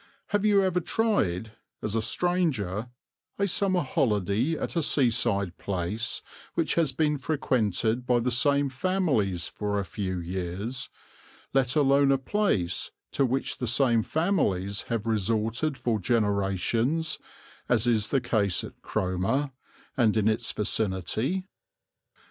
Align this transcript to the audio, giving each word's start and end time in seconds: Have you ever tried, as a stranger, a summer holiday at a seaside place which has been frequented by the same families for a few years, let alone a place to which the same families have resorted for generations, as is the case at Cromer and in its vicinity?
Have 0.29 0.43
you 0.43 0.63
ever 0.63 0.79
tried, 0.79 1.51
as 1.83 1.93
a 1.93 2.01
stranger, 2.01 2.89
a 3.37 3.47
summer 3.47 3.81
holiday 3.81 4.53
at 4.57 4.75
a 4.75 4.81
seaside 4.81 5.59
place 5.59 6.23
which 6.55 6.73
has 6.73 6.91
been 6.91 7.19
frequented 7.19 8.07
by 8.07 8.19
the 8.19 8.31
same 8.31 8.67
families 8.67 9.47
for 9.47 9.77
a 9.77 9.85
few 9.85 10.17
years, 10.17 10.89
let 11.53 11.75
alone 11.75 12.11
a 12.11 12.17
place 12.17 12.89
to 13.11 13.27
which 13.27 13.59
the 13.59 13.67
same 13.67 14.01
families 14.01 14.81
have 14.89 15.05
resorted 15.05 15.77
for 15.77 15.99
generations, 15.99 17.19
as 17.69 17.85
is 17.85 18.09
the 18.09 18.21
case 18.21 18.63
at 18.63 18.81
Cromer 18.81 19.51
and 19.95 20.17
in 20.17 20.27
its 20.27 20.51
vicinity? 20.51 21.45